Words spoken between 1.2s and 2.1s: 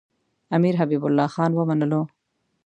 خان ومنلو.